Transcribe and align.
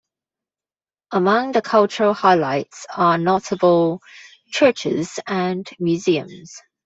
Among 1.11 1.51
the 1.51 1.61
cultural 1.61 2.15
highlights 2.15 2.87
are 2.91 3.19
notable 3.19 4.01
churches 4.51 5.19
and 5.27 5.69
museums. 5.79 6.59